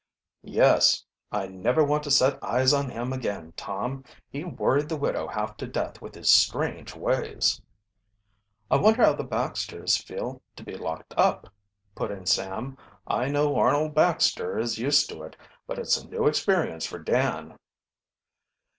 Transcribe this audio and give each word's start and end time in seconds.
"Yes; 0.41 1.03
I 1.31 1.45
never 1.45 1.83
want 1.83 2.01
to 2.05 2.09
set 2.09 2.43
eyes 2.43 2.73
on 2.73 2.89
him 2.89 3.13
again, 3.13 3.53
Tom. 3.55 4.03
He 4.27 4.43
worried 4.43 4.89
the 4.89 4.95
widow 4.97 5.27
half 5.27 5.57
to 5.57 5.67
death 5.67 6.01
with 6.01 6.15
his 6.15 6.27
strange 6.27 6.95
ways." 6.95 7.61
"I 8.71 8.77
wonder 8.77 9.03
how 9.03 9.13
the 9.13 9.23
Baxters 9.23 9.97
feel 9.97 10.41
to 10.55 10.63
be 10.63 10.73
locked 10.73 11.13
up?" 11.17 11.53
put 11.93 12.09
in 12.09 12.25
Sam. 12.25 12.79
"I 13.05 13.27
know 13.27 13.55
Arnold 13.55 13.93
Baxter 13.93 14.57
is 14.57 14.79
used 14.79 15.07
to 15.09 15.21
it, 15.21 15.37
but 15.67 15.77
it's 15.77 15.97
a 15.97 16.07
new 16.09 16.25
experience 16.25 16.87
for 16.87 16.97
Dan." 16.97 17.59